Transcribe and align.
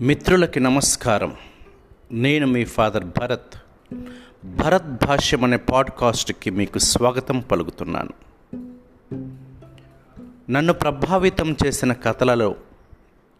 మిత్రులకి 0.00 0.60
నమస్కారం. 0.60 1.34
నేను 2.12 2.46
మీ 2.46 2.64
ఫాదర్ 2.64 3.04
భరత్. 3.04 3.54
భరత్ 4.44 5.06
భాష్యం 5.06 5.44
అనే 5.44 5.56
పాడ్కాస్ట్కి 5.56 6.50
మీకు 6.50 6.78
స్వాగతం 6.78 7.40
పలుకుతున్నాను. 7.40 8.10
నన్ను 10.50 10.72
ప్రభావితం 10.72 11.56
చేసిన 11.66 11.92
కథలలో 11.92 12.54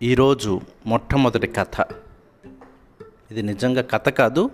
ఈరోజు 0.02 0.60
మొట్టమొదటి 0.86 1.46
కథ. 1.46 1.86
ఇది 3.30 3.42
నిజంగా 3.42 3.82
కథ 3.82 4.08
కాదు 4.08 4.50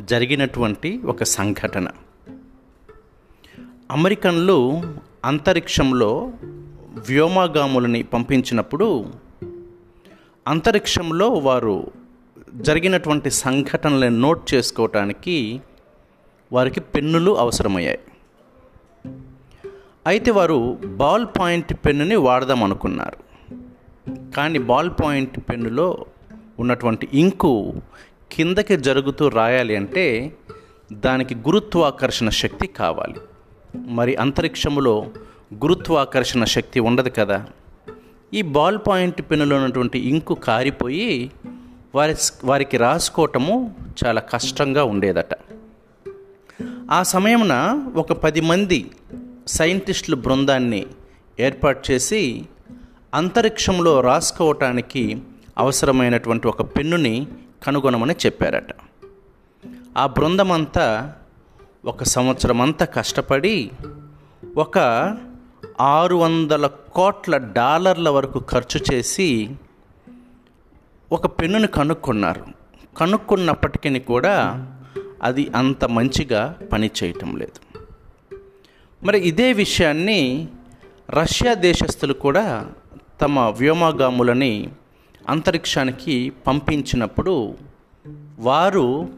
జరిగినటువంటి 0.00 1.00
ఒక 1.04 1.22
సంఘటన. 1.22 1.88
అమెరికన్లు 3.90 4.82
అంతరిక్షంలో 5.24 6.32
వ్యోమగాములని 7.08 8.02
పంపించినప్పుడు 8.02 9.12
అంతరిక్షంలో 10.46 11.28
వారు 11.28 11.90
జరిగినటువంటి 12.54 13.30
సంఘటనలను 13.30 14.16
నోట్ 14.18 14.54
చేసుకోవటానికి 14.54 15.60
వారికి 16.52 16.80
పెన్నులు 16.80 17.38
అవసరమయ్యాయి. 17.38 17.98
అయితే 20.06 20.30
వారు 20.30 20.78
బాల్ 20.84 21.26
పాయింట్ 21.40 21.74
పెన్నుని 21.74 22.16
వాడదాం 22.16 22.64
అనుకున్నారు. 22.64 23.16
కానీ 24.36 24.58
బాల్ 24.58 24.90
పాయింట్ 25.02 25.38
పెన్నులో 25.38 26.04
ఉన్నటువంటి 26.58 27.08
ఇంకు 27.14 27.74
కిందకి 28.32 28.76
జరుగుతూ 28.76 29.28
రాయాలి 29.28 29.76
అంటే 29.76 30.36
దానికి 30.92 31.34
గురుత్వాకర్షణ 31.34 32.28
శక్తి 32.28 32.66
కావాలి. 32.66 33.16
మరి 33.76 34.16
అంతరిక్షములో 34.16 35.06
గురుత్వాకర్షణ 35.54 36.44
శక్తి 36.44 36.80
ఉండదు 36.80 37.08
కదా? 37.08 37.46
ఈ 38.34 38.42
బాల్ 38.42 38.78
పాయింట్ 38.88 39.22
పెన్నులో 39.22 39.56
ఉన్నటువంటి 39.56 39.98
ఇంకు 39.98 40.34
కారిపోయి 40.34 41.30
వారి 41.94 42.14
వారికి 42.44 42.76
రాసుకోవటము 42.76 43.74
చాలా 44.06 44.20
కష్టంగా 44.20 44.84
ఉండేదట. 44.84 45.28
ఆ 46.90 47.02
సమయమున 47.02 47.82
ఒక 47.94 48.12
పది 48.12 48.40
మంది 48.40 48.90
సైంటిస్టుల 49.46 50.14
బృందాన్ని 50.14 50.86
ఏర్పాటు 51.40 51.92
చేసి 51.92 52.46
అంతరిక్షంలో 53.14 54.00
రాసుకోవటానికి 54.00 55.22
అవసరమైనటువంటి 55.58 56.48
ఒక 56.48 56.62
పెన్నుని 56.62 57.26
కనుగొనమని 57.66 58.14
చెప్పారట. 58.26 58.68
ఆ 59.98 60.06
బృందం 60.06 60.52
అంతా 60.52 61.14
ఒక 61.84 62.02
సంవత్సరం 62.02 62.60
అంతా 62.60 62.84
కష్టపడి 62.84 63.70
ఒక 64.56 64.78
ఆరు 65.80 66.16
వందల 66.16 66.66
కోట్ల 66.66 67.36
డాలర్ల 67.36 68.08
వరకు 68.08 68.42
ఖర్చు 68.50 68.94
చేసి 68.94 69.50
ఒక 71.12 71.26
పెన్నుని 71.26 71.66
కనుక్కున్నారు. 71.66 72.44
కనుక్కున్నప్పటికీ 72.96 73.98
కూడా 73.98 74.66
అది 75.22 75.50
అంత 75.56 75.84
మంచిగా 75.84 76.56
పనిచేయటం 76.72 77.36
లేదు. 77.36 77.78
మరి 79.06 79.20
ఇదే 79.20 79.52
విషయాన్ని 79.52 80.48
రష్యా 81.10 81.54
దేశస్థులు 81.54 82.12
కూడా 82.12 82.70
తమ 83.20 83.40
వ్యోమగాములని 83.40 84.68
అంతరిక్షానికి 85.28 86.32
పంపించినప్పుడు 86.46 87.54
వారు 88.38 89.08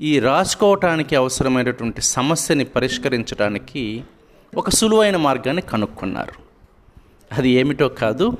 ఈ 0.00 0.18
రాసుకోవటానికి 0.18 1.16
అవసరమైనటువంటి 1.16 2.02
సమస్యని 2.02 2.64
పరిష్కరించడానికి 2.64 4.04
ఒక 4.54 4.70
సులువైన 4.70 5.16
మార్గాన్ని 5.16 5.62
కనుక్కున్నారు. 5.62 6.32
అది 7.32 7.50
ఏమిటో 7.50 7.88
కాదు 7.88 8.32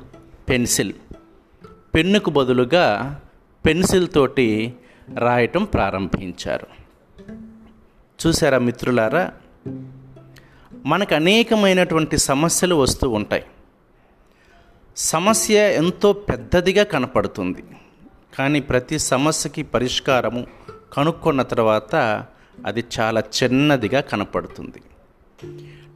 పెన్సిల్. 0.49 0.93
పెన్నుకు 1.95 2.29
బదులుగా 2.29 3.19
పెన్సిల్ 3.65 4.07
తోటి 4.15 4.75
రాయటం 5.17 5.63
ప్రారంభించారు. 5.63 6.67
చూసారా 8.27 8.57
మిత్రులారా? 8.57 9.31
మనకు 10.85 11.15
అనేకమైనటువంటి 11.15 12.17
సమస్యలు 12.17 12.75
వస్తూ 12.75 13.09
ఉంటాయి. 13.09 13.43
సమస్య 14.97 15.73
ఎంతో 15.73 16.13
పెద్దదిగా 16.13 16.83
కనపడుతుంది. 16.83 17.63
కానీ 18.39 18.59
ప్రతి 18.59 18.99
సమస్యకి 18.99 19.63
పరిష్కారము 19.63 20.47
కనుక్కున్న 20.93 21.41
తర్వాత 21.41 22.25
అది 22.65 22.85
చాలా 22.99 23.23
చిన్నదిగా 23.43 24.01
కనపడుతుంది. 24.01 24.81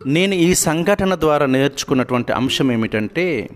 నేను 0.06 0.34
ఈ 0.34 0.56
సంఘటన 0.56 1.16
ద్వారా 1.16 1.46
నేర్చుకున్నటువంటి 1.46 2.32
అంశం 2.32 2.72
ఏమిటంటే 2.72 3.50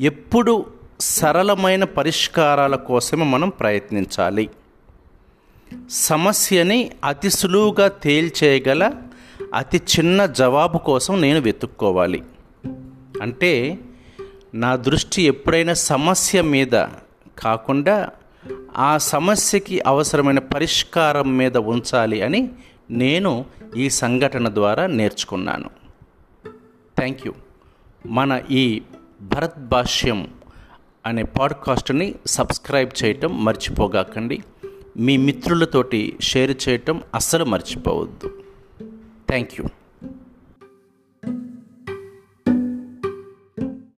ఎప్పుడు 0.00 0.66
సరళమైన 1.00 1.84
పరిష్కారాల 1.84 2.76
కోసమే 2.76 3.24
మనం 3.24 3.48
ప్రయత్నించాలి. 3.48 4.50
సమస్యని 5.90 6.90
అతి 7.04 7.30
సులువుగా 7.30 7.88
తేల్చేయగల 7.88 8.92
అతి 9.54 9.82
చిన్న 9.98 10.26
జవాబు 10.26 10.78
కోసం 10.78 11.20
నేను 11.20 11.40
వెతుక్కోవాలి. 11.40 12.22
అంటే 13.22 13.78
నా 14.54 14.76
దృష్టి 14.76 15.22
ఎప్పుడైనా 15.22 15.74
సమస్య 15.74 16.42
మీద 16.42 16.84
కాకుండా 17.38 18.10
ఆ 18.76 18.98
సమస్యకి 18.98 19.80
అవసరమైన 19.80 20.38
పరిష్కారం 20.38 21.36
మీద 21.36 21.56
ఉంచాలి 21.56 22.22
అని 22.22 22.50
నేను 22.90 23.44
ఈ 23.76 23.90
సంఘటన 23.90 24.54
ద్వారా 24.54 24.86
నేర్చుకున్నాను. 24.86 25.70
థ్యాంక్ 26.96 27.26
యూ 27.26 27.32
మన 28.06 28.42
ఈ 28.50 28.82
భరత్ 29.22 29.68
భాష్యం 29.68 30.28
అనే 31.06 31.22
పాడ్కాస్ట్ని 31.22 32.14
సబ్స్క్రైబ్ 32.26 33.04
చేయటం 33.04 33.44
మర్చిపోగాకండి. 33.44 34.42
మీ 34.96 35.16
మిత్రులతోటి 35.16 36.18
షేర్ 36.20 36.68
చేయటం 36.68 37.02
అస్సలు 37.14 37.44
మర్చిపోవద్దు. 37.44 38.42
Thank 39.28 39.60
you 39.60 39.66